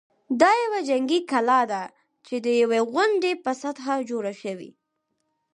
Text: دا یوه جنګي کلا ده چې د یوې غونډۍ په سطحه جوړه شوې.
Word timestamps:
دا 0.41 0.51
یوه 0.63 0.79
جنګي 0.89 1.19
کلا 1.31 1.61
ده 1.71 1.83
چې 2.25 2.35
د 2.45 2.47
یوې 2.61 2.79
غونډۍ 2.91 3.33
په 3.43 3.51
سطحه 3.61 3.95
جوړه 4.09 4.33
شوې. 4.41 4.69